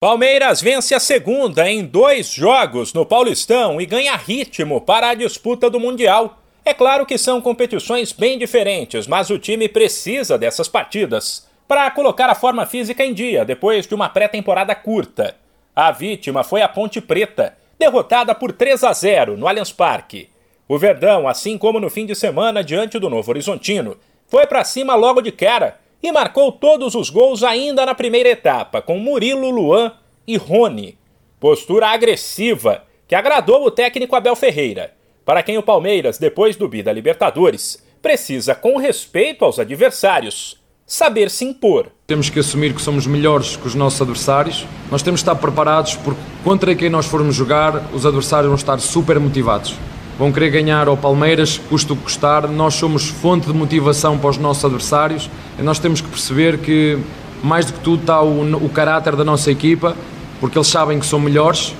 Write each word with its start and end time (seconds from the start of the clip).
Palmeiras 0.00 0.62
vence 0.62 0.94
a 0.94 0.98
segunda 0.98 1.70
em 1.70 1.84
dois 1.84 2.32
jogos 2.32 2.94
no 2.94 3.04
Paulistão 3.04 3.78
e 3.78 3.84
ganha 3.84 4.16
ritmo 4.16 4.80
para 4.80 5.10
a 5.10 5.14
disputa 5.14 5.68
do 5.68 5.78
Mundial. 5.78 6.38
É 6.64 6.72
claro 6.72 7.04
que 7.04 7.18
são 7.18 7.38
competições 7.38 8.10
bem 8.10 8.38
diferentes, 8.38 9.06
mas 9.06 9.28
o 9.28 9.38
time 9.38 9.68
precisa 9.68 10.38
dessas 10.38 10.68
partidas 10.68 11.46
para 11.68 11.90
colocar 11.90 12.30
a 12.30 12.34
forma 12.34 12.64
física 12.64 13.04
em 13.04 13.12
dia 13.12 13.44
depois 13.44 13.86
de 13.86 13.94
uma 13.94 14.08
pré-temporada 14.08 14.74
curta. 14.74 15.36
A 15.76 15.92
vítima 15.92 16.42
foi 16.42 16.62
a 16.62 16.68
Ponte 16.68 16.98
Preta, 17.02 17.54
derrotada 17.78 18.34
por 18.34 18.52
3 18.52 18.82
a 18.84 18.94
0 18.94 19.36
no 19.36 19.46
Allianz 19.46 19.70
Parque. 19.70 20.30
O 20.66 20.78
Verdão, 20.78 21.28
assim 21.28 21.58
como 21.58 21.78
no 21.78 21.90
fim 21.90 22.06
de 22.06 22.14
semana 22.14 22.64
diante 22.64 22.98
do 22.98 23.10
Novo 23.10 23.30
Horizontino, 23.30 23.98
foi 24.28 24.46
para 24.46 24.64
cima 24.64 24.94
logo 24.94 25.20
de 25.20 25.30
cara 25.30 25.78
e 26.02 26.10
marcou 26.10 26.52
todos 26.52 26.94
os 26.94 27.10
gols 27.10 27.42
ainda 27.42 27.84
na 27.84 27.94
primeira 27.94 28.28
etapa, 28.28 28.80
com 28.80 28.98
Murilo, 28.98 29.50
Luan 29.50 29.92
e 30.26 30.36
Rony. 30.36 30.98
Postura 31.38 31.88
agressiva 31.88 32.84
que 33.06 33.14
agradou 33.14 33.64
o 33.64 33.70
técnico 33.70 34.14
Abel 34.14 34.36
Ferreira, 34.36 34.94
para 35.24 35.42
quem 35.42 35.58
o 35.58 35.62
Palmeiras, 35.62 36.18
depois 36.18 36.56
do 36.56 36.68
Bida 36.68 36.92
Libertadores, 36.92 37.84
precisa, 38.00 38.54
com 38.54 38.76
respeito 38.78 39.44
aos 39.44 39.58
adversários, 39.58 40.58
saber 40.86 41.30
se 41.30 41.44
impor. 41.44 41.92
Temos 42.06 42.30
que 42.30 42.40
assumir 42.40 42.74
que 42.74 42.82
somos 42.82 43.06
melhores 43.06 43.56
que 43.56 43.66
os 43.66 43.74
nossos 43.74 44.00
adversários. 44.00 44.66
Nós 44.90 45.02
temos 45.02 45.22
que 45.22 45.28
estar 45.28 45.40
preparados 45.40 45.94
porque 45.96 46.20
contra 46.42 46.74
quem 46.74 46.88
nós 46.88 47.06
formos 47.06 47.34
jogar, 47.34 47.92
os 47.92 48.06
adversários 48.06 48.46
vão 48.46 48.56
estar 48.56 48.80
super 48.80 49.20
motivados 49.20 49.76
vão 50.20 50.30
querer 50.30 50.50
ganhar 50.50 50.86
ao 50.86 50.98
Palmeiras, 50.98 51.58
custa 51.70 51.94
o 51.94 51.96
que 51.96 52.02
custar. 52.02 52.46
Nós 52.46 52.74
somos 52.74 53.08
fonte 53.08 53.46
de 53.46 53.54
motivação 53.54 54.18
para 54.18 54.28
os 54.28 54.36
nossos 54.36 54.62
adversários 54.62 55.30
e 55.58 55.62
nós 55.62 55.78
temos 55.78 56.02
que 56.02 56.08
perceber 56.08 56.58
que, 56.58 56.98
mais 57.42 57.64
do 57.64 57.72
que 57.72 57.80
tudo, 57.80 58.02
está 58.02 58.20
o, 58.20 58.42
o 58.62 58.68
caráter 58.68 59.16
da 59.16 59.24
nossa 59.24 59.50
equipa, 59.50 59.96
porque 60.38 60.58
eles 60.58 60.68
sabem 60.68 61.00
que 61.00 61.06
são 61.06 61.18
melhores. 61.18 61.74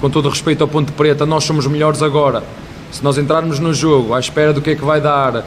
Com 0.00 0.08
todo 0.08 0.30
respeito 0.30 0.62
ao 0.62 0.68
Ponte 0.68 0.92
Preta, 0.92 1.26
nós 1.26 1.44
somos 1.44 1.66
melhores 1.66 2.02
agora. 2.02 2.42
Se 2.90 3.04
nós 3.04 3.18
entrarmos 3.18 3.58
no 3.58 3.74
jogo 3.74 4.14
à 4.14 4.18
espera 4.18 4.54
do 4.54 4.62
que 4.62 4.70
é 4.70 4.74
que 4.74 4.84
vai 4.84 5.02
dar, 5.02 5.36
uh, 5.36 5.42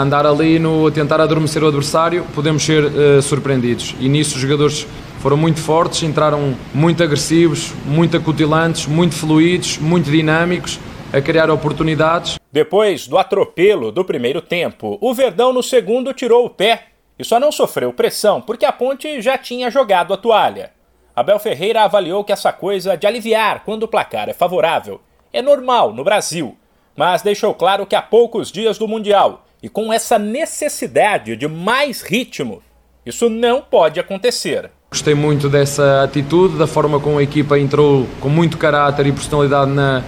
andar 0.00 0.26
ali 0.26 0.58
no, 0.58 0.90
tentar 0.90 1.20
adormecer 1.20 1.62
o 1.62 1.68
adversário, 1.68 2.24
podemos 2.34 2.64
ser 2.64 2.86
uh, 2.86 3.22
surpreendidos. 3.22 3.94
E 4.00 4.08
nisso 4.08 4.34
os 4.34 4.40
jogadores 4.40 4.84
foram 5.20 5.36
muito 5.36 5.60
fortes, 5.60 6.02
entraram 6.02 6.54
muito 6.74 7.04
agressivos, 7.04 7.72
muito 7.86 8.16
acutilantes, 8.16 8.86
muito 8.86 9.14
fluidos, 9.14 9.78
muito 9.78 10.10
dinâmicos 10.10 10.80
a 11.12 11.20
criar 11.20 11.50
oportunidades. 11.50 12.38
Depois 12.50 13.06
do 13.06 13.18
atropelo 13.18 13.92
do 13.92 14.04
primeiro 14.04 14.40
tempo, 14.40 14.96
o 15.00 15.12
Verdão 15.12 15.52
no 15.52 15.62
segundo 15.62 16.14
tirou 16.14 16.46
o 16.46 16.50
pé 16.50 16.86
e 17.18 17.24
só 17.24 17.38
não 17.38 17.52
sofreu 17.52 17.92
pressão 17.92 18.40
porque 18.40 18.64
a 18.64 18.72
Ponte 18.72 19.20
já 19.20 19.36
tinha 19.36 19.70
jogado 19.70 20.14
a 20.14 20.16
toalha. 20.16 20.70
Abel 21.14 21.38
Ferreira 21.38 21.82
avaliou 21.82 22.24
que 22.24 22.32
essa 22.32 22.52
coisa 22.52 22.96
de 22.96 23.06
aliviar 23.06 23.62
quando 23.64 23.82
o 23.82 23.88
placar 23.88 24.30
é 24.30 24.32
favorável 24.32 25.00
é 25.30 25.42
normal 25.42 25.92
no 25.92 26.02
Brasil, 26.02 26.56
mas 26.96 27.20
deixou 27.20 27.54
claro 27.54 27.84
que 27.84 27.94
há 27.94 28.00
poucos 28.00 28.50
dias 28.50 28.78
do 28.78 28.88
Mundial 28.88 29.44
e 29.62 29.68
com 29.68 29.92
essa 29.92 30.18
necessidade 30.18 31.36
de 31.36 31.46
mais 31.46 32.00
ritmo, 32.00 32.62
isso 33.04 33.28
não 33.28 33.60
pode 33.60 34.00
acontecer. 34.00 34.70
Gostei 34.90 35.14
muito 35.14 35.48
dessa 35.48 36.02
atitude, 36.02 36.58
da 36.58 36.66
forma 36.66 37.00
como 37.00 37.18
a 37.18 37.22
equipa 37.22 37.58
entrou 37.58 38.06
com 38.20 38.28
muito 38.28 38.58
caráter 38.58 39.06
e 39.06 39.12
personalidade 39.12 39.70
na, 39.70 40.02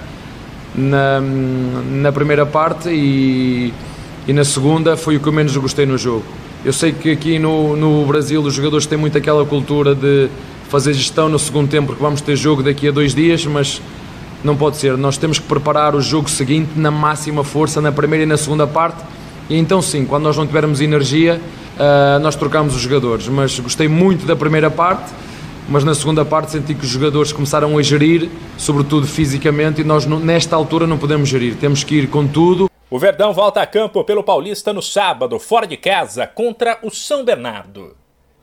na, 0.74 1.20
na 1.20 2.12
primeira 2.12 2.44
parte 2.44 2.88
e, 2.88 3.72
e 4.26 4.32
na 4.32 4.44
segunda 4.44 4.96
foi 4.96 5.16
o 5.16 5.20
que 5.20 5.26
eu 5.26 5.32
menos 5.32 5.56
gostei 5.56 5.86
no 5.86 5.96
jogo. 5.96 6.24
Eu 6.64 6.72
sei 6.72 6.92
que 6.92 7.10
aqui 7.10 7.38
no, 7.38 7.76
no 7.76 8.04
Brasil 8.06 8.40
os 8.42 8.54
jogadores 8.54 8.86
têm 8.86 8.98
muito 8.98 9.16
aquela 9.18 9.44
cultura 9.44 9.94
de 9.94 10.28
fazer 10.68 10.94
gestão 10.94 11.28
no 11.28 11.38
segundo 11.38 11.68
tempo 11.68 11.88
porque 11.88 12.02
vamos 12.02 12.20
ter 12.20 12.36
jogo 12.36 12.62
daqui 12.62 12.88
a 12.88 12.90
dois 12.90 13.14
dias, 13.14 13.44
mas 13.46 13.80
não 14.42 14.56
pode 14.56 14.76
ser. 14.78 14.96
Nós 14.96 15.16
temos 15.16 15.38
que 15.38 15.46
preparar 15.46 15.94
o 15.94 16.00
jogo 16.00 16.28
seguinte 16.28 16.70
na 16.76 16.90
máxima 16.90 17.44
força 17.44 17.80
na 17.80 17.92
primeira 17.92 18.24
e 18.24 18.26
na 18.26 18.36
segunda 18.36 18.66
parte 18.66 19.02
e 19.48 19.56
então 19.56 19.82
sim, 19.82 20.04
quando 20.04 20.24
nós 20.24 20.36
não 20.36 20.46
tivermos 20.46 20.80
energia, 20.80 21.40
uh, 21.76 22.18
nós 22.20 22.34
trocamos 22.34 22.74
os 22.74 22.80
jogadores. 22.80 23.28
Mas 23.28 23.58
gostei 23.58 23.88
muito 23.88 24.26
da 24.26 24.34
primeira 24.34 24.70
parte 24.70 25.12
mas 25.68 25.84
na 25.84 25.94
segunda 25.94 26.24
parte 26.24 26.52
senti 26.52 26.74
que 26.74 26.84
os 26.84 26.90
jogadores 26.90 27.32
começaram 27.32 27.76
a 27.76 27.82
gerir, 27.82 28.30
sobretudo 28.56 29.06
fisicamente, 29.06 29.80
e 29.80 29.84
nós 29.84 30.06
nesta 30.06 30.56
altura 30.56 30.86
não 30.86 30.98
podemos 30.98 31.28
gerir, 31.28 31.56
temos 31.56 31.82
que 31.84 31.96
ir 31.96 32.08
com 32.08 32.26
tudo. 32.26 32.70
O 32.90 32.98
Verdão 32.98 33.32
volta 33.32 33.60
a 33.60 33.66
campo 33.66 34.04
pelo 34.04 34.22
Paulista 34.22 34.72
no 34.72 34.82
sábado, 34.82 35.38
fora 35.38 35.66
de 35.66 35.76
casa, 35.76 36.26
contra 36.26 36.78
o 36.82 36.90
São 36.90 37.24
Bernardo. 37.24 37.96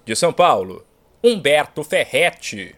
De 0.06 0.16
São 0.16 0.34
Paulo, 0.34 0.84
Humberto 1.24 1.84
Ferretti. 1.84 2.70